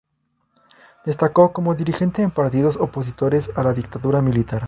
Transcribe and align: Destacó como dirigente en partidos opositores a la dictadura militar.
Destacó 1.05 1.53
como 1.53 1.75
dirigente 1.75 2.23
en 2.23 2.31
partidos 2.31 2.75
opositores 2.75 3.51
a 3.55 3.61
la 3.61 3.71
dictadura 3.71 4.19
militar. 4.23 4.59